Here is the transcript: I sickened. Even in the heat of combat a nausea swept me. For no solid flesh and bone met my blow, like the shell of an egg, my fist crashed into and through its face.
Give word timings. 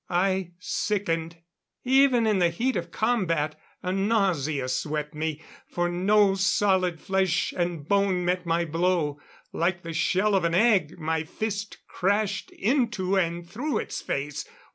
I 0.09 0.53
sickened. 0.57 1.35
Even 1.83 2.25
in 2.25 2.39
the 2.39 2.49
heat 2.49 2.75
of 2.75 2.89
combat 2.89 3.53
a 3.83 3.91
nausea 3.91 4.67
swept 4.67 5.13
me. 5.13 5.43
For 5.67 5.89
no 5.89 6.33
solid 6.33 6.99
flesh 6.99 7.53
and 7.55 7.87
bone 7.87 8.25
met 8.25 8.43
my 8.43 8.65
blow, 8.65 9.19
like 9.53 9.83
the 9.83 9.93
shell 9.93 10.33
of 10.33 10.43
an 10.43 10.55
egg, 10.55 10.97
my 10.97 11.23
fist 11.23 11.77
crashed 11.87 12.49
into 12.49 13.15
and 13.15 13.47
through 13.47 13.77
its 13.77 14.01
face. 14.01 14.43